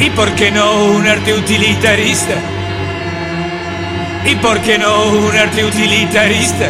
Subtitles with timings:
[0.00, 2.34] ¿Y por qué no un arte utilitarista?
[4.24, 6.68] ¿Y por qué no un arte utilitarista?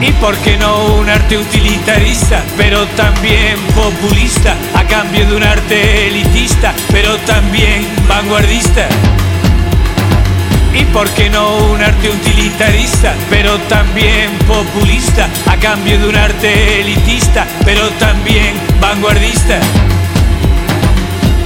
[0.00, 6.08] ¿Y por qué no un arte utilitarista, pero también populista, a cambio de un arte
[6.08, 8.88] elitista, pero también vanguardista?
[10.74, 16.80] ¿Y por qué no un arte utilitarista, pero también populista, a cambio de un arte
[16.80, 19.60] elitista, pero también vanguardista?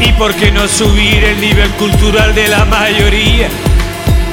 [0.01, 3.49] ¿Y por qué no subir el nivel cultural de la mayoría?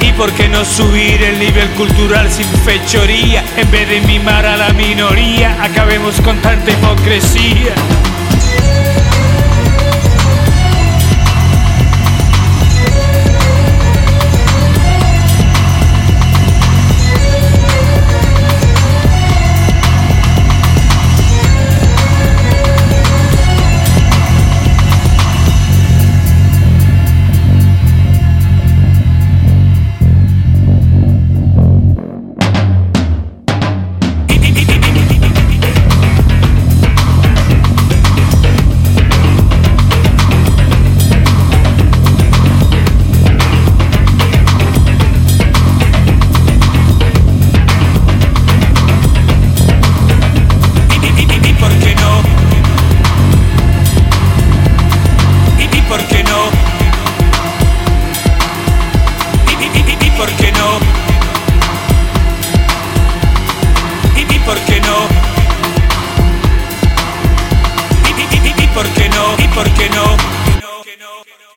[0.00, 3.44] ¿Y por qué no subir el nivel cultural sin fechoría?
[3.56, 7.74] En vez de mimar a la minoría, acabemos con tanta hipocresía.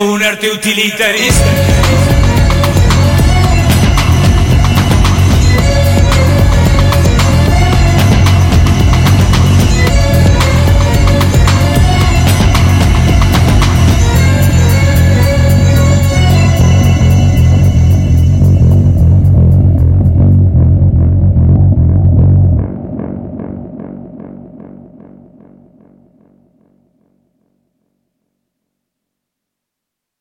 [0.01, 1.45] Un arte utilitarista